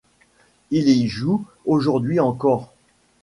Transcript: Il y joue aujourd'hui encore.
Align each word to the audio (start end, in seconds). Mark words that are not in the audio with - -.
Il 0.71 0.89
y 0.89 1.07
joue 1.07 1.45
aujourd'hui 1.67 2.19
encore. 2.19 2.73